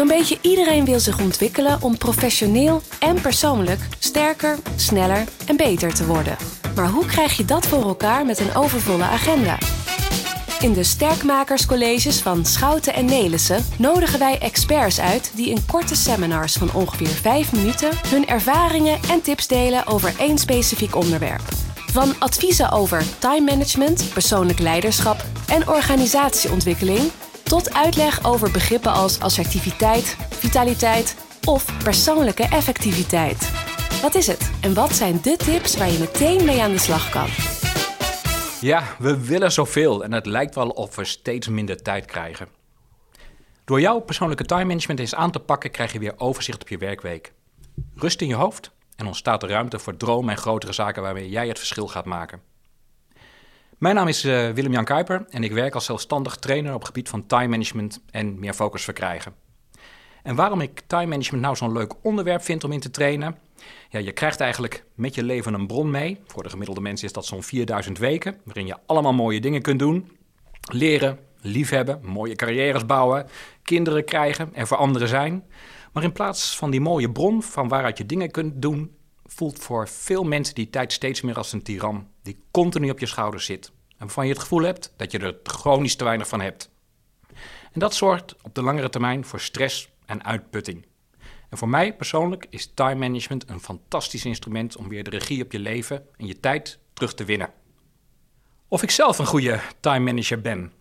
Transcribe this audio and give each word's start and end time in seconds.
Zo'n 0.00 0.08
beetje 0.08 0.38
iedereen 0.40 0.84
wil 0.84 1.00
zich 1.00 1.20
ontwikkelen 1.20 1.82
om 1.82 1.98
professioneel 1.98 2.82
en 2.98 3.20
persoonlijk 3.20 3.80
sterker, 3.98 4.58
sneller 4.76 5.24
en 5.46 5.56
beter 5.56 5.94
te 5.94 6.06
worden. 6.06 6.36
Maar 6.74 6.88
hoe 6.88 7.06
krijg 7.06 7.36
je 7.36 7.44
dat 7.44 7.66
voor 7.66 7.82
elkaar 7.82 8.26
met 8.26 8.38
een 8.38 8.54
overvolle 8.54 9.04
agenda? 9.04 9.58
In 10.60 10.72
de 10.72 10.82
Sterkmakerscolleges 10.82 12.20
van 12.20 12.44
Schouten 12.44 12.94
en 12.94 13.04
Nelissen 13.04 13.64
nodigen 13.78 14.18
wij 14.18 14.38
experts 14.38 15.00
uit 15.00 15.32
die 15.34 15.50
in 15.50 15.66
korte 15.66 15.96
seminars 15.96 16.52
van 16.52 16.72
ongeveer 16.72 17.06
5 17.06 17.52
minuten 17.52 17.90
hun 18.08 18.26
ervaringen 18.26 18.98
en 19.10 19.22
tips 19.22 19.46
delen 19.46 19.86
over 19.86 20.14
één 20.18 20.38
specifiek 20.38 20.96
onderwerp. 20.96 21.42
Van 21.92 22.14
adviezen 22.18 22.70
over 22.70 23.04
time 23.18 23.50
management, 23.50 24.04
persoonlijk 24.12 24.58
leiderschap 24.58 25.24
en 25.48 25.68
organisatieontwikkeling 25.68 27.10
tot 27.50 27.74
uitleg 27.74 28.24
over 28.24 28.50
begrippen 28.50 28.92
als 28.92 29.20
assertiviteit, 29.20 30.16
vitaliteit 30.30 31.16
of 31.44 31.82
persoonlijke 31.82 32.42
effectiviteit. 32.42 33.50
Wat 34.02 34.14
is 34.14 34.26
het 34.26 34.50
en 34.60 34.74
wat 34.74 34.92
zijn 34.92 35.20
de 35.22 35.36
tips 35.36 35.76
waar 35.76 35.90
je 35.90 35.98
meteen 35.98 36.44
mee 36.44 36.62
aan 36.62 36.70
de 36.70 36.78
slag 36.78 37.10
kan? 37.10 37.28
Ja, 38.60 38.82
we 38.98 39.26
willen 39.26 39.52
zoveel 39.52 40.04
en 40.04 40.12
het 40.12 40.26
lijkt 40.26 40.54
wel 40.54 40.68
of 40.68 40.96
we 40.96 41.04
steeds 41.04 41.48
minder 41.48 41.82
tijd 41.82 42.04
krijgen. 42.04 42.48
Door 43.64 43.80
jouw 43.80 44.00
persoonlijke 44.00 44.44
time 44.44 44.64
management 44.64 45.00
eens 45.00 45.14
aan 45.14 45.30
te 45.30 45.40
pakken, 45.40 45.70
krijg 45.70 45.92
je 45.92 45.98
weer 45.98 46.14
overzicht 46.16 46.62
op 46.62 46.68
je 46.68 46.78
werkweek. 46.78 47.32
Rust 47.94 48.20
in 48.20 48.28
je 48.28 48.34
hoofd 48.34 48.70
en 48.96 49.06
ontstaat 49.06 49.42
er 49.42 49.48
ruimte 49.48 49.78
voor 49.78 49.96
dromen 49.96 50.30
en 50.30 50.40
grotere 50.40 50.72
zaken 50.72 51.02
waarmee 51.02 51.28
jij 51.28 51.48
het 51.48 51.58
verschil 51.58 51.88
gaat 51.88 52.04
maken. 52.04 52.49
Mijn 53.80 53.94
naam 53.94 54.08
is 54.08 54.24
uh, 54.24 54.50
Willem-Jan 54.50 54.84
Kuiper 54.84 55.26
en 55.30 55.44
ik 55.44 55.52
werk 55.52 55.74
als 55.74 55.84
zelfstandig 55.84 56.36
trainer 56.36 56.72
op 56.72 56.78
het 56.78 56.86
gebied 56.86 57.08
van 57.08 57.26
time 57.26 57.48
management 57.48 58.00
en 58.10 58.38
meer 58.38 58.52
focus 58.52 58.84
verkrijgen. 58.84 59.34
En 60.22 60.34
waarom 60.34 60.60
ik 60.60 60.82
time 60.86 61.06
management 61.06 61.42
nou 61.42 61.56
zo'n 61.56 61.72
leuk 61.72 61.94
onderwerp 62.02 62.42
vind 62.42 62.64
om 62.64 62.72
in 62.72 62.80
te 62.80 62.90
trainen? 62.90 63.36
Ja, 63.88 63.98
je 63.98 64.12
krijgt 64.12 64.40
eigenlijk 64.40 64.84
met 64.94 65.14
je 65.14 65.22
leven 65.22 65.54
een 65.54 65.66
bron 65.66 65.90
mee. 65.90 66.20
Voor 66.26 66.42
de 66.42 66.48
gemiddelde 66.48 66.80
mens 66.80 67.02
is 67.02 67.12
dat 67.12 67.26
zo'n 67.26 67.42
4000 67.42 67.98
weken, 67.98 68.36
waarin 68.44 68.66
je 68.66 68.76
allemaal 68.86 69.12
mooie 69.12 69.40
dingen 69.40 69.62
kunt 69.62 69.78
doen. 69.78 70.10
Leren, 70.72 71.18
liefhebben, 71.40 72.00
mooie 72.02 72.34
carrières 72.34 72.86
bouwen, 72.86 73.26
kinderen 73.62 74.04
krijgen 74.04 74.54
en 74.54 74.66
voor 74.66 74.76
anderen 74.76 75.08
zijn. 75.08 75.44
Maar 75.92 76.02
in 76.02 76.12
plaats 76.12 76.56
van 76.56 76.70
die 76.70 76.80
mooie 76.80 77.10
bron 77.10 77.42
van 77.42 77.68
waaruit 77.68 77.98
je 77.98 78.06
dingen 78.06 78.30
kunt 78.30 78.62
doen, 78.62 78.94
voelt 79.32 79.58
voor 79.58 79.88
veel 79.88 80.24
mensen 80.24 80.54
die 80.54 80.70
tijd 80.70 80.92
steeds 80.92 81.20
meer 81.20 81.36
als 81.36 81.52
een 81.52 81.62
tiran 81.62 82.08
die 82.22 82.42
continu 82.50 82.90
op 82.90 82.98
je 82.98 83.06
schouder 83.06 83.40
zit. 83.40 83.72
En 83.88 84.06
waarvan 84.06 84.26
je 84.26 84.32
het 84.32 84.42
gevoel 84.42 84.62
hebt 84.62 84.92
dat 84.96 85.12
je 85.12 85.18
er 85.18 85.38
chronisch 85.42 85.96
te 85.96 86.04
weinig 86.04 86.28
van 86.28 86.40
hebt. 86.40 86.70
En 87.72 87.80
dat 87.80 87.94
zorgt 87.94 88.36
op 88.42 88.54
de 88.54 88.62
langere 88.62 88.88
termijn 88.88 89.24
voor 89.24 89.40
stress 89.40 89.90
en 90.06 90.24
uitputting. 90.24 90.86
En 91.48 91.58
voor 91.58 91.68
mij 91.68 91.96
persoonlijk 91.96 92.46
is 92.50 92.70
time 92.74 92.94
management 92.94 93.50
een 93.50 93.60
fantastisch 93.60 94.24
instrument 94.24 94.76
om 94.76 94.88
weer 94.88 95.04
de 95.04 95.10
regie 95.10 95.44
op 95.44 95.52
je 95.52 95.58
leven 95.58 96.06
en 96.16 96.26
je 96.26 96.40
tijd 96.40 96.78
terug 96.92 97.14
te 97.14 97.24
winnen. 97.24 97.52
Of 98.68 98.82
ik 98.82 98.90
zelf 98.90 99.18
een 99.18 99.26
goede 99.26 99.60
time 99.80 100.04
manager 100.04 100.40
ben? 100.40 100.72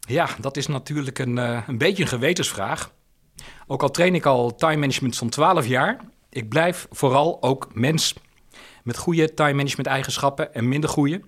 Ja, 0.00 0.28
dat 0.40 0.56
is 0.56 0.66
natuurlijk 0.66 1.18
een, 1.18 1.36
uh, 1.36 1.62
een 1.66 1.78
beetje 1.78 2.02
een 2.02 2.08
gewetensvraag. 2.08 2.92
Ook 3.66 3.82
al 3.82 3.90
train 3.90 4.14
ik 4.14 4.26
al 4.26 4.54
time 4.54 4.76
management 4.76 5.16
zo'n 5.16 5.28
12 5.28 5.66
jaar, 5.66 6.00
ik 6.30 6.48
blijf 6.48 6.86
vooral 6.90 7.42
ook 7.42 7.68
mens. 7.74 8.14
Met 8.82 8.96
goede 8.96 9.34
time 9.34 9.52
management 9.52 9.86
eigenschappen 9.86 10.54
en 10.54 10.68
minder 10.68 10.90
goede. 10.90 11.20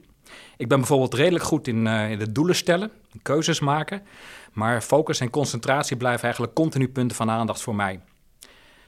Ik 0.56 0.68
ben 0.68 0.78
bijvoorbeeld 0.78 1.14
redelijk 1.14 1.44
goed 1.44 1.68
in, 1.68 1.86
uh, 1.86 2.10
in 2.10 2.18
de 2.18 2.32
doelen 2.32 2.56
stellen, 2.56 2.90
keuzes 3.22 3.60
maken. 3.60 4.02
Maar 4.52 4.80
focus 4.80 5.20
en 5.20 5.30
concentratie 5.30 5.96
blijven 5.96 6.22
eigenlijk 6.22 6.54
continu 6.54 6.88
punten 6.88 7.16
van 7.16 7.30
aandacht 7.30 7.62
voor 7.62 7.74
mij. 7.74 8.00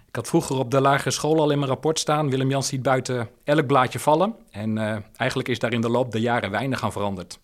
Ik 0.09 0.19
had 0.19 0.29
vroeger 0.29 0.59
op 0.59 0.71
de 0.71 0.81
lagere 0.81 1.11
school 1.11 1.41
al 1.41 1.51
in 1.51 1.59
mijn 1.59 1.71
rapport 1.71 1.99
staan: 1.99 2.31
Willem 2.31 2.51
Jans 2.51 2.69
ziet 2.69 2.83
buiten 2.83 3.29
elk 3.45 3.67
blaadje 3.67 3.99
vallen. 3.99 4.35
En 4.51 4.77
uh, 4.77 4.97
eigenlijk 5.17 5.49
is 5.49 5.59
daar 5.59 5.73
in 5.73 5.81
de 5.81 5.89
loop 5.89 6.13
der 6.13 6.21
jaren 6.21 6.51
weinig 6.51 6.85
aan 6.85 6.93
veranderd. 6.93 7.39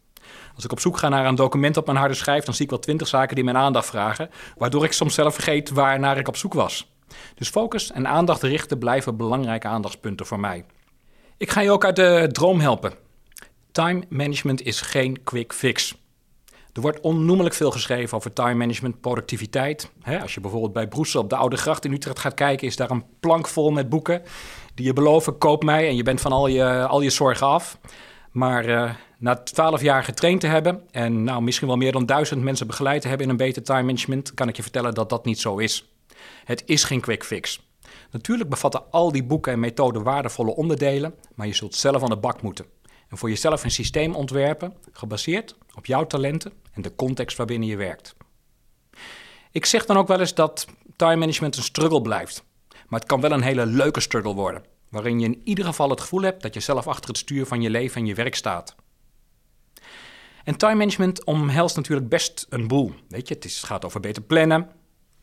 Als 0.55 0.65
ik 0.65 0.73
op 0.73 0.81
zoek 0.81 0.97
ga 0.97 1.09
naar 1.09 1.27
een 1.27 1.35
document 1.35 1.77
op 1.77 1.87
mijn 1.87 1.99
harde 1.99 2.15
schijf, 2.15 2.45
dan 2.45 2.55
zie 2.55 2.65
ik 2.65 2.71
wel 2.71 2.79
twintig 2.79 3.09
zaken 3.09 3.35
die 3.35 3.45
mijn 3.45 3.57
aandacht 3.57 3.87
vragen, 3.87 4.31
waardoor 4.57 4.85
ik 4.85 4.93
soms 4.93 5.15
zelf 5.15 5.35
vergeet 5.35 5.71
waar 5.71 6.01
naar 6.01 6.19
ik 6.19 6.29
op 6.29 6.37
zoek 6.37 6.55
was. 6.55 6.98
Dus 7.35 7.49
focus 7.49 7.93
en 7.93 8.07
aandacht 8.07 8.43
richten 8.43 8.79
blijven 8.79 9.17
belangrijke 9.17 9.67
aandachtspunten 9.67 10.27
voor 10.27 10.41
mij. 10.41 10.65
Ik 11.37 11.51
ga 11.51 11.61
je 11.61 11.71
ook 11.71 11.85
uit 11.85 11.97
de 11.97 12.29
droom 12.33 12.61
helpen. 12.61 12.93
Time 13.73 14.03
management 14.09 14.63
is 14.63 14.81
geen 14.81 15.23
quick 15.25 15.53
fix. 15.53 15.95
Er 16.73 16.81
wordt 16.81 17.01
onnoemelijk 17.01 17.55
veel 17.55 17.71
geschreven 17.71 18.17
over 18.17 18.33
time 18.33 18.55
management, 18.55 19.01
productiviteit. 19.01 19.91
als 20.21 20.35
je 20.35 20.41
bijvoorbeeld 20.41 20.73
bij 20.73 20.89
Broesel 20.89 21.23
op 21.23 21.31
de 21.31 21.37
Oude 21.37 21.57
Gracht 21.57 21.85
in 21.85 21.93
Utrecht 21.93 22.19
gaat 22.19 22.35
kijken, 22.35 22.67
is 22.67 22.77
daar 22.77 22.91
een 22.91 23.05
plank 23.21 23.49
vol 23.49 23.71
met 23.71 23.89
boeken 23.89 24.23
die 24.75 24.87
je 24.87 24.93
beloven, 24.93 25.39
koop 25.39 25.65
mij 25.65 25.89
en 25.89 25.97
je 25.97 26.03
bent 26.03 26.21
van 26.21 26.33
al 26.33 26.47
je, 26.47 26.87
al 26.87 27.01
je 27.01 27.11
zorgen 27.11 27.47
af. 27.47 27.79
Maar 28.31 28.69
uh, 28.69 28.91
na 29.19 29.35
twaalf 29.35 29.83
jaar 29.83 30.05
getraind 30.05 30.41
te 30.41 30.47
hebben 30.47 30.83
en 30.91 31.25
nou, 31.25 31.43
misschien 31.43 31.69
wel 31.69 31.77
meer 31.77 31.93
dan 31.93 32.07
duizend 32.07 32.43
mensen 32.43 32.67
begeleid 32.67 33.03
te 33.03 33.09
hebben 33.09 33.27
in 33.27 33.33
een 33.33 33.39
beter 33.39 33.63
time 33.63 33.83
management, 33.83 34.35
kan 34.35 34.49
ik 34.49 34.57
je 34.57 34.63
vertellen 34.63 34.95
dat 34.95 35.11
dat 35.11 35.25
niet 35.25 35.41
zo 35.41 35.57
is. 35.57 35.93
Het 36.45 36.63
is 36.67 36.85
geen 36.85 37.01
quick 37.01 37.25
fix. 37.25 37.67
Natuurlijk 38.11 38.51
bevatten 38.51 38.91
al 38.91 39.13
die 39.13 39.25
boeken 39.25 39.53
en 39.53 39.61
methoden 39.61 40.03
waardevolle 40.03 40.57
onderdelen, 40.57 41.15
maar 41.35 41.47
je 41.47 41.55
zult 41.55 41.75
zelf 41.75 42.03
aan 42.03 42.09
de 42.09 42.17
bak 42.17 42.43
moeten. 42.43 42.67
En 43.09 43.19
voor 43.19 43.29
jezelf 43.29 43.65
een 43.65 43.71
systeem 43.71 44.15
ontwerpen, 44.15 44.75
gebaseerd 44.93 45.57
op 45.75 45.87
jouw 45.87 46.07
talenten 46.07 46.53
en 46.73 46.83
de 46.83 46.95
context 46.95 47.37
waarbinnen 47.37 47.69
je 47.69 47.77
werkt. 47.77 48.17
Ik 49.51 49.65
zeg 49.65 49.87
dan 49.87 49.97
ook 49.97 50.09
wel 50.09 50.21
eens 50.21 50.35
dat 50.35 50.67
time 50.97 51.17
management 51.17 51.57
een 51.57 51.63
struggle 51.63 52.03
blijft. 52.03 52.45
Maar 52.89 53.01
het 53.01 53.09
kan 53.09 53.21
wel 53.21 53.33
een 53.33 53.43
hele 53.43 53.67
leuke 53.67 54.01
struggle 54.01 54.35
worden, 54.35 54.65
waarin 54.89 55.21
je 55.21 55.27
in 55.27 55.41
ieder 55.45 55.65
geval 55.65 55.91
het 55.91 56.01
gevoel 56.01 56.23
hebt 56.23 56.43
dat 56.43 56.55
je 56.55 56.61
zelf 56.61 56.87
achter 56.87 57.09
het 57.09 57.19
stuur 57.19 57.47
van 57.47 57.63
je 57.63 57.71
leven 57.71 58.01
en 58.01 58.07
je 58.07 58.15
werk 58.15 58.35
staat. 58.35 58.75
En 60.45 60.57
time 60.57 60.75
management 60.75 61.25
omhelst 61.25 61.77
natuurlijk 61.77 62.09
best 62.09 62.47
een 62.49 62.69
boel. 62.69 62.93
Weet 63.09 63.29
je, 63.29 63.35
het, 63.35 63.53
gaat 63.53 63.85
over 63.85 64.01
beter 64.01 64.23
plannen, 64.23 64.71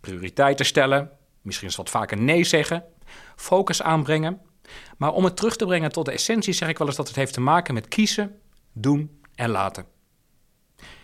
prioriteiten 0.05 0.65
stellen, 0.65 1.09
misschien 1.41 1.67
eens 1.67 1.77
wat 1.77 1.89
vaker 1.89 2.17
nee 2.17 2.43
zeggen, 2.43 2.83
focus 3.35 3.81
aanbrengen. 3.81 4.41
Maar 4.97 5.13
om 5.13 5.23
het 5.23 5.35
terug 5.35 5.55
te 5.55 5.65
brengen 5.65 5.91
tot 5.91 6.05
de 6.05 6.11
essentie 6.11 6.53
zeg 6.53 6.69
ik 6.69 6.77
wel 6.77 6.87
eens 6.87 6.95
dat 6.95 7.07
het 7.07 7.15
heeft 7.15 7.33
te 7.33 7.41
maken 7.41 7.73
met 7.73 7.87
kiezen, 7.87 8.39
doen 8.73 9.21
en 9.35 9.49
laten. 9.49 9.85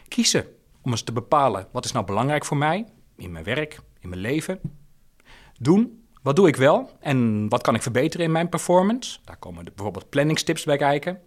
Kiezen 0.07 0.45
om 0.81 0.91
eens 0.91 1.01
te 1.01 1.11
bepalen 1.11 1.67
wat 1.71 1.85
is 1.85 1.91
nou 1.91 2.05
belangrijk 2.05 2.45
voor 2.45 2.57
mij 2.57 2.85
in 3.15 3.31
mijn 3.31 3.43
werk, 3.43 3.79
in 3.99 4.09
mijn 4.09 4.21
leven. 4.21 4.59
Doen, 5.59 6.05
wat 6.21 6.35
doe 6.35 6.47
ik 6.47 6.55
wel 6.55 6.91
en 6.99 7.49
wat 7.49 7.61
kan 7.61 7.75
ik 7.75 7.81
verbeteren 7.81 8.25
in 8.25 8.31
mijn 8.31 8.49
performance? 8.49 9.19
Daar 9.23 9.37
komen 9.37 9.63
bijvoorbeeld 9.63 10.09
planningstips 10.09 10.63
bij 10.63 10.77
kijken. 10.77 11.21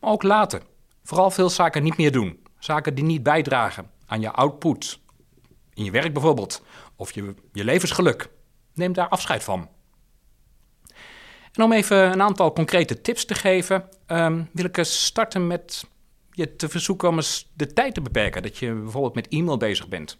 Maar 0.00 0.10
ook 0.10 0.22
laten. 0.22 0.62
Vooral 1.04 1.30
veel 1.30 1.50
zaken 1.50 1.82
niet 1.82 1.96
meer 1.96 2.12
doen. 2.12 2.42
Zaken 2.58 2.94
die 2.94 3.04
niet 3.04 3.22
bijdragen 3.22 3.90
aan 4.06 4.20
je 4.20 4.30
output. 4.30 5.00
In 5.78 5.84
je 5.84 5.90
werk 5.90 6.12
bijvoorbeeld. 6.12 6.62
Of 6.96 7.12
je, 7.12 7.34
je 7.52 7.64
levensgeluk. 7.64 8.28
Neem 8.74 8.92
daar 8.92 9.08
afscheid 9.08 9.44
van. 9.44 9.68
En 11.52 11.62
om 11.62 11.72
even 11.72 12.12
een 12.12 12.22
aantal 12.22 12.52
concrete 12.52 13.00
tips 13.00 13.24
te 13.24 13.34
geven, 13.34 13.88
um, 14.06 14.48
wil 14.52 14.64
ik 14.64 14.76
eens 14.76 15.04
starten 15.04 15.46
met 15.46 15.84
je 16.30 16.56
te 16.56 16.68
verzoeken 16.68 17.08
om 17.08 17.16
eens 17.16 17.50
de 17.54 17.72
tijd 17.72 17.94
te 17.94 18.00
beperken. 18.00 18.42
Dat 18.42 18.58
je 18.58 18.72
bijvoorbeeld 18.72 19.14
met 19.14 19.28
e-mail 19.28 19.56
bezig 19.56 19.88
bent. 19.88 20.18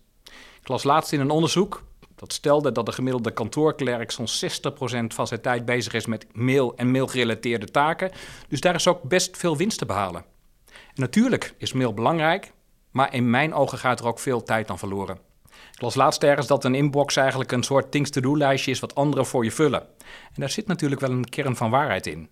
Ik 0.60 0.69
las 0.69 0.82
laatst 0.82 1.12
in 1.12 1.20
een 1.20 1.30
onderzoek 1.30 1.84
dat 2.14 2.32
stelde 2.32 2.72
dat 2.72 2.86
de 2.86 2.92
gemiddelde 2.92 3.30
kantoorklerk 3.30 4.10
zo'n 4.10 4.26
60% 4.26 5.06
van 5.06 5.26
zijn 5.26 5.40
tijd 5.40 5.64
bezig 5.64 5.92
is 5.92 6.06
met 6.06 6.26
mail 6.32 6.76
en 6.76 6.90
mailgerelateerde 6.90 7.70
taken. 7.70 8.10
Dus 8.48 8.60
daar 8.60 8.75
is 8.75 8.86
ook 8.86 9.02
best 9.02 9.36
veel 9.36 9.56
winst 9.56 9.78
te 9.78 9.86
behalen. 9.86 10.25
En 10.66 11.00
natuurlijk 11.00 11.54
is 11.56 11.72
mail 11.72 11.94
belangrijk, 11.94 12.52
maar 12.90 13.14
in 13.14 13.30
mijn 13.30 13.54
ogen 13.54 13.78
gaat 13.78 14.00
er 14.00 14.06
ook 14.06 14.19
veel 14.19 14.42
tijd 14.42 14.70
aan 14.70 14.78
verloren. 14.78 15.27
Ik 15.72 15.80
las 15.80 15.94
laatst 15.94 16.22
ergens 16.22 16.46
dat 16.46 16.64
een 16.64 16.74
inbox 16.74 17.16
eigenlijk 17.16 17.52
een 17.52 17.62
soort 17.62 17.91
things 17.91 18.10
to 18.10 18.20
do 18.20 18.36
lijstje 18.36 18.70
is 18.70 18.81
wat 18.81 18.94
anderen 18.94 19.26
voor 19.26 19.44
je 19.44 19.50
vullen. 19.50 19.81
En 20.08 20.34
daar 20.34 20.50
zit 20.50 20.66
natuurlijk 20.66 21.00
wel 21.00 21.10
een 21.10 21.28
kern 21.28 21.56
van 21.56 21.70
waarheid 21.70 22.06
in. 22.06 22.28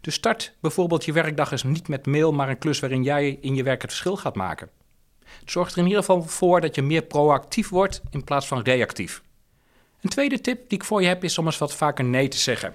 Dus 0.00 0.14
start 0.14 0.54
bijvoorbeeld 0.60 1.04
je 1.04 1.12
werkdag 1.12 1.52
eens 1.52 1.62
niet 1.62 1.88
met 1.88 2.06
mail, 2.06 2.32
maar 2.32 2.48
een 2.48 2.58
klus 2.58 2.80
waarin 2.80 3.02
jij 3.02 3.38
in 3.40 3.54
je 3.54 3.62
werk 3.62 3.82
het 3.82 3.90
verschil 3.90 4.16
gaat 4.16 4.34
maken. 4.34 4.70
Zorg 5.44 5.72
er 5.72 5.78
in 5.78 5.84
ieder 5.84 5.98
geval 5.98 6.22
voor 6.22 6.60
dat 6.60 6.74
je 6.74 6.82
meer 6.82 7.02
proactief 7.02 7.68
wordt 7.68 8.02
in 8.10 8.24
plaats 8.24 8.46
van 8.46 8.62
reactief. 8.62 9.22
Een 10.00 10.10
tweede 10.10 10.40
tip 10.40 10.68
die 10.68 10.78
ik 10.78 10.84
voor 10.84 11.02
je 11.02 11.08
heb 11.08 11.24
is 11.24 11.38
om 11.38 11.46
eens 11.46 11.58
wat 11.58 11.74
vaker 11.74 12.04
nee 12.04 12.28
te 12.28 12.38
zeggen. 12.38 12.74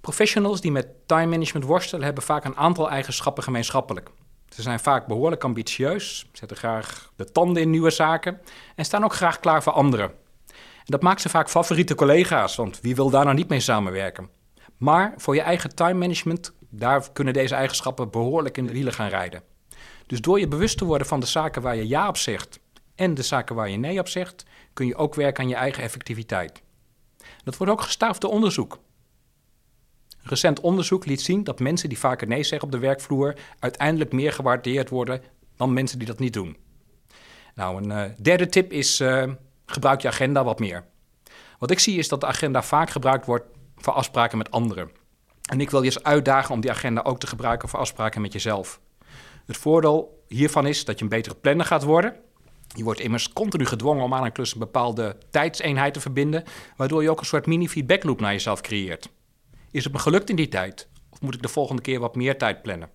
Professionals 0.00 0.60
die 0.60 0.70
met 0.70 0.88
time 1.06 1.26
management 1.26 1.64
worstelen 1.66 2.04
hebben 2.04 2.22
vaak 2.22 2.44
een 2.44 2.56
aantal 2.56 2.90
eigenschappen 2.90 3.42
gemeenschappelijk. 3.42 4.10
Ze 4.54 4.62
zijn 4.62 4.80
vaak 4.80 5.06
behoorlijk 5.06 5.44
ambitieus, 5.44 6.26
zetten 6.32 6.56
graag 6.56 7.12
de 7.16 7.24
tanden 7.24 7.62
in 7.62 7.70
nieuwe 7.70 7.90
zaken 7.90 8.40
en 8.76 8.84
staan 8.84 9.04
ook 9.04 9.14
graag 9.14 9.40
klaar 9.40 9.62
voor 9.62 9.72
anderen. 9.72 10.10
En 10.48 10.84
dat 10.84 11.02
maakt 11.02 11.20
ze 11.20 11.28
vaak 11.28 11.50
favoriete 11.50 11.94
collega's, 11.94 12.56
want 12.56 12.80
wie 12.80 12.94
wil 12.94 13.10
daar 13.10 13.24
nou 13.24 13.36
niet 13.36 13.48
mee 13.48 13.60
samenwerken? 13.60 14.28
Maar 14.76 15.14
voor 15.16 15.34
je 15.34 15.40
eigen 15.40 15.74
time 15.74 15.98
management, 15.98 16.52
daar 16.70 17.12
kunnen 17.12 17.32
deze 17.32 17.54
eigenschappen 17.54 18.10
behoorlijk 18.10 18.56
in 18.56 18.66
de 18.66 18.72
wielen 18.72 18.92
gaan 18.92 19.08
rijden. 19.08 19.42
Dus 20.06 20.20
door 20.20 20.40
je 20.40 20.48
bewust 20.48 20.78
te 20.78 20.84
worden 20.84 21.06
van 21.06 21.20
de 21.20 21.26
zaken 21.26 21.62
waar 21.62 21.76
je 21.76 21.88
ja 21.88 22.08
op 22.08 22.16
zegt 22.16 22.60
en 22.94 23.14
de 23.14 23.22
zaken 23.22 23.54
waar 23.54 23.70
je 23.70 23.76
nee 23.76 23.98
op 23.98 24.08
zegt, 24.08 24.44
kun 24.72 24.86
je 24.86 24.96
ook 24.96 25.14
werken 25.14 25.42
aan 25.42 25.48
je 25.48 25.54
eigen 25.54 25.82
effectiviteit. 25.82 26.62
Dat 27.44 27.56
wordt 27.56 27.72
ook 27.72 27.80
gestaafd 27.80 28.20
door 28.20 28.30
onderzoek. 28.30 28.78
Recent 30.22 30.60
onderzoek 30.60 31.06
liet 31.06 31.20
zien 31.20 31.44
dat 31.44 31.60
mensen 31.60 31.88
die 31.88 31.98
vaker 31.98 32.26
nee 32.26 32.42
zeggen 32.42 32.68
op 32.68 32.72
de 32.72 32.78
werkvloer 32.78 33.34
uiteindelijk 33.58 34.12
meer 34.12 34.32
gewaardeerd 34.32 34.88
worden 34.88 35.22
dan 35.56 35.72
mensen 35.72 35.98
die 35.98 36.06
dat 36.06 36.18
niet 36.18 36.32
doen. 36.32 36.56
Nou, 37.54 37.82
een 37.82 37.90
uh, 37.90 38.14
derde 38.22 38.46
tip 38.46 38.72
is 38.72 39.00
uh, 39.00 39.24
gebruik 39.66 40.00
je 40.00 40.08
agenda 40.08 40.44
wat 40.44 40.58
meer. 40.58 40.84
Wat 41.58 41.70
ik 41.70 41.78
zie 41.78 41.98
is 41.98 42.08
dat 42.08 42.20
de 42.20 42.26
agenda 42.26 42.62
vaak 42.62 42.90
gebruikt 42.90 43.26
wordt 43.26 43.44
voor 43.76 43.92
afspraken 43.92 44.38
met 44.38 44.50
anderen. 44.50 44.90
En 45.50 45.60
ik 45.60 45.70
wil 45.70 45.80
je 45.80 45.86
eens 45.86 46.02
uitdagen 46.02 46.54
om 46.54 46.60
die 46.60 46.70
agenda 46.70 47.00
ook 47.00 47.18
te 47.18 47.26
gebruiken 47.26 47.68
voor 47.68 47.78
afspraken 47.78 48.20
met 48.20 48.32
jezelf. 48.32 48.80
Het 49.46 49.56
voordeel 49.56 50.24
hiervan 50.28 50.66
is 50.66 50.84
dat 50.84 50.98
je 50.98 51.04
een 51.04 51.10
betere 51.10 51.34
planner 51.34 51.66
gaat 51.66 51.82
worden. 51.82 52.14
Je 52.74 52.84
wordt 52.84 53.00
immers 53.00 53.32
continu 53.32 53.66
gedwongen 53.66 54.04
om 54.04 54.14
aan 54.14 54.24
een 54.24 54.32
klus 54.32 54.52
een 54.52 54.58
bepaalde 54.58 55.16
tijdseenheid 55.30 55.94
te 55.94 56.00
verbinden, 56.00 56.44
waardoor 56.76 57.02
je 57.02 57.10
ook 57.10 57.20
een 57.20 57.26
soort 57.26 57.46
mini-feedback 57.46 58.04
loop 58.04 58.20
naar 58.20 58.32
jezelf 58.32 58.60
creëert. 58.60 59.10
Is 59.72 59.84
het 59.84 59.92
me 59.92 59.98
gelukt 59.98 60.30
in 60.30 60.36
die 60.36 60.48
tijd? 60.48 60.88
Of 61.10 61.20
moet 61.20 61.34
ik 61.34 61.42
de 61.42 61.48
volgende 61.48 61.82
keer 61.82 62.00
wat 62.00 62.16
meer 62.16 62.38
tijd 62.38 62.62
plannen? 62.62 62.90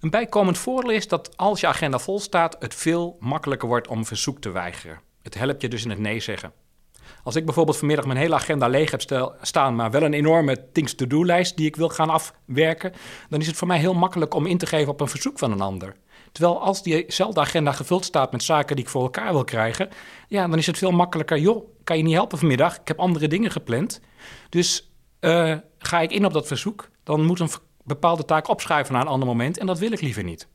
Een 0.00 0.10
bijkomend 0.10 0.58
voordeel 0.58 0.90
is 0.90 1.08
dat 1.08 1.36
als 1.36 1.60
je 1.60 1.66
agenda 1.66 1.98
vol 1.98 2.20
staat, 2.20 2.56
het 2.58 2.74
veel 2.74 3.16
makkelijker 3.20 3.68
wordt 3.68 3.88
om 3.88 3.98
een 3.98 4.04
verzoek 4.04 4.40
te 4.40 4.50
weigeren. 4.50 5.00
Het 5.22 5.34
helpt 5.34 5.62
je 5.62 5.68
dus 5.68 5.84
in 5.84 5.90
het 5.90 5.98
nee 5.98 6.20
zeggen. 6.20 6.52
Als 7.22 7.36
ik 7.36 7.44
bijvoorbeeld 7.44 7.76
vanmiddag 7.76 8.06
mijn 8.06 8.18
hele 8.18 8.34
agenda 8.34 8.66
leeg 8.66 8.90
heb 8.90 9.30
staan, 9.40 9.74
maar 9.74 9.90
wel 9.90 10.02
een 10.02 10.14
enorme 10.14 10.70
things 10.72 10.94
to-do-lijst 10.94 11.56
die 11.56 11.66
ik 11.66 11.76
wil 11.76 11.88
gaan 11.88 12.10
afwerken, 12.10 12.92
dan 13.28 13.40
is 13.40 13.46
het 13.46 13.56
voor 13.56 13.68
mij 13.68 13.78
heel 13.78 13.94
makkelijk 13.94 14.34
om 14.34 14.46
in 14.46 14.58
te 14.58 14.66
geven 14.66 14.92
op 14.92 15.00
een 15.00 15.08
verzoek 15.08 15.38
van 15.38 15.52
een 15.52 15.60
ander. 15.60 15.96
Terwijl 16.32 16.60
als 16.60 16.82
diezelfde 16.82 17.40
agenda 17.40 17.72
gevuld 17.72 18.04
staat 18.04 18.32
met 18.32 18.42
zaken 18.42 18.76
die 18.76 18.84
ik 18.84 18.90
voor 18.90 19.02
elkaar 19.02 19.32
wil 19.32 19.44
krijgen, 19.44 19.88
ja, 20.28 20.48
dan 20.48 20.58
is 20.58 20.66
het 20.66 20.78
veel 20.78 20.90
makkelijker. 20.90 21.38
Joh, 21.38 21.66
kan 21.84 21.96
je 21.96 22.02
niet 22.02 22.14
helpen 22.14 22.38
vanmiddag? 22.38 22.76
Ik 22.76 22.88
heb 22.88 22.98
andere 22.98 23.28
dingen 23.28 23.50
gepland. 23.50 24.00
Dus 24.48 24.92
uh, 25.20 25.56
ga 25.78 26.00
ik 26.00 26.12
in 26.12 26.24
op 26.24 26.32
dat 26.32 26.46
verzoek, 26.46 26.90
dan 27.02 27.24
moet 27.24 27.40
een 27.40 27.50
bepaalde 27.84 28.24
taak 28.24 28.48
opschuiven 28.48 28.92
naar 28.92 29.02
een 29.02 29.08
ander 29.08 29.28
moment 29.28 29.58
en 29.58 29.66
dat 29.66 29.78
wil 29.78 29.92
ik 29.92 30.00
liever 30.00 30.24
niet. 30.24 30.48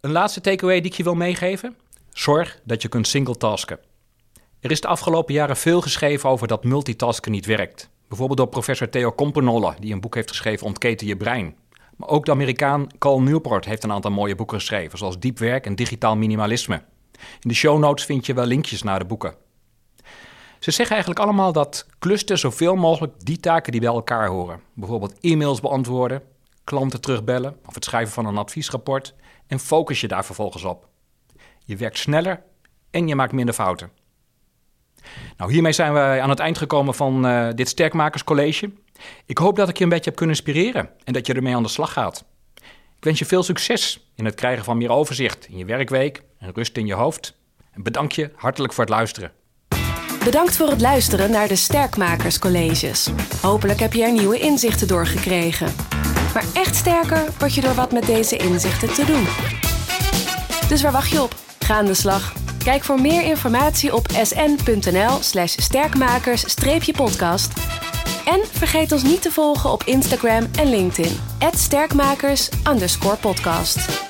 Een 0.00 0.12
laatste 0.12 0.40
takeaway 0.40 0.80
die 0.80 0.90
ik 0.90 0.96
je 0.96 1.02
wil 1.02 1.14
meegeven: 1.14 1.76
zorg 2.12 2.60
dat 2.64 2.82
je 2.82 2.88
kunt 2.88 3.06
singletasken. 3.06 3.78
Er 4.60 4.70
is 4.70 4.80
de 4.80 4.88
afgelopen 4.88 5.34
jaren 5.34 5.56
veel 5.56 5.80
geschreven 5.80 6.28
over 6.28 6.48
dat 6.48 6.64
multitasken 6.64 7.32
niet 7.32 7.46
werkt. 7.46 7.90
Bijvoorbeeld 8.08 8.38
door 8.38 8.48
professor 8.48 8.88
Theo 8.88 9.12
Componolle, 9.12 9.74
die 9.80 9.92
een 9.92 10.00
boek 10.00 10.14
heeft 10.14 10.28
geschreven 10.28 10.66
Ontketen 10.66 11.06
je 11.06 11.16
brein. 11.16 11.56
Maar 11.96 12.08
ook 12.08 12.24
de 12.24 12.30
Amerikaan 12.30 12.86
Carl 12.98 13.22
Newport 13.22 13.64
heeft 13.64 13.84
een 13.84 13.92
aantal 13.92 14.10
mooie 14.10 14.34
boeken 14.34 14.58
geschreven, 14.58 14.98
zoals 14.98 15.18
Diep 15.18 15.38
werk 15.38 15.66
en 15.66 15.74
Digitaal 15.74 16.16
minimalisme. 16.16 16.82
In 17.12 17.48
de 17.48 17.54
show 17.54 17.78
notes 17.78 18.04
vind 18.04 18.26
je 18.26 18.34
wel 18.34 18.46
linkjes 18.46 18.82
naar 18.82 18.98
de 18.98 19.04
boeken. 19.04 19.34
Ze 20.58 20.70
zeggen 20.70 20.94
eigenlijk 20.94 21.24
allemaal 21.24 21.52
dat 21.52 21.86
cluster 21.98 22.38
zoveel 22.38 22.76
mogelijk 22.76 23.12
die 23.18 23.40
taken 23.40 23.72
die 23.72 23.80
bij 23.80 23.90
elkaar 23.90 24.28
horen. 24.28 24.60
Bijvoorbeeld 24.74 25.20
e-mails 25.20 25.60
beantwoorden, 25.60 26.22
klanten 26.64 27.00
terugbellen 27.00 27.56
of 27.66 27.74
het 27.74 27.84
schrijven 27.84 28.12
van 28.12 28.26
een 28.26 28.36
adviesrapport 28.36 29.14
en 29.46 29.58
focus 29.58 30.00
je 30.00 30.08
daar 30.08 30.24
vervolgens 30.24 30.64
op. 30.64 30.88
Je 31.64 31.76
werkt 31.76 31.98
sneller 31.98 32.42
en 32.90 33.08
je 33.08 33.14
maakt 33.14 33.32
minder 33.32 33.54
fouten. 33.54 33.90
Nou, 35.36 35.52
hiermee 35.52 35.72
zijn 35.72 35.92
we 35.92 35.98
aan 36.00 36.30
het 36.30 36.38
eind 36.38 36.58
gekomen 36.58 36.94
van 36.94 37.26
uh, 37.26 37.48
dit 37.54 37.68
Sterkmakerscollege. 37.68 38.72
Ik 39.26 39.38
hoop 39.38 39.56
dat 39.56 39.68
ik 39.68 39.78
je 39.78 39.84
een 39.84 39.90
beetje 39.90 40.04
heb 40.04 40.16
kunnen 40.16 40.36
inspireren 40.36 40.90
en 41.04 41.12
dat 41.12 41.26
je 41.26 41.34
ermee 41.34 41.54
aan 41.54 41.62
de 41.62 41.68
slag 41.68 41.92
gaat. 41.92 42.24
Ik 42.96 43.04
wens 43.04 43.18
je 43.18 43.24
veel 43.24 43.42
succes 43.42 44.10
in 44.14 44.24
het 44.24 44.34
krijgen 44.34 44.64
van 44.64 44.76
meer 44.76 44.90
overzicht 44.90 45.46
in 45.48 45.56
je 45.56 45.64
werkweek 45.64 46.22
en 46.38 46.50
rust 46.54 46.76
in 46.76 46.86
je 46.86 46.94
hoofd. 46.94 47.34
En 47.72 47.82
bedank 47.82 48.12
je 48.12 48.30
hartelijk 48.34 48.72
voor 48.72 48.84
het 48.84 48.92
luisteren. 48.92 49.32
Bedankt 50.24 50.56
voor 50.56 50.68
het 50.68 50.80
luisteren 50.80 51.30
naar 51.30 51.48
de 51.48 51.56
Sterkmakerscolleges. 51.56 53.08
Hopelijk 53.42 53.80
heb 53.80 53.92
je 53.92 54.02
er 54.02 54.12
nieuwe 54.12 54.38
inzichten 54.38 54.88
door 54.88 55.06
gekregen. 55.06 55.74
Maar 56.34 56.44
echt 56.54 56.76
sterker 56.76 57.24
word 57.38 57.54
je 57.54 57.60
door 57.60 57.74
wat 57.74 57.92
met 57.92 58.06
deze 58.06 58.36
inzichten 58.36 58.94
te 58.94 59.04
doen. 59.04 59.26
Dus 60.68 60.82
waar 60.82 60.92
wacht 60.92 61.10
je 61.10 61.22
op? 61.22 61.34
Ga 61.58 61.74
aan 61.74 61.86
de 61.86 61.94
slag. 61.94 62.34
Kijk 62.64 62.84
voor 62.84 63.00
meer 63.00 63.22
informatie 63.22 63.94
op 63.94 64.06
sn.nl/slash 64.22 65.54
sterkmakers-podcast. 65.56 67.52
En 67.56 67.75
vergeet 68.56 68.92
ons 68.92 69.02
niet 69.02 69.22
te 69.22 69.30
volgen 69.30 69.70
op 69.70 69.82
Instagram 69.82 70.46
en 70.58 70.70
LinkedIn. 70.70 71.20
@sterkmakers_podcast. 71.56 74.05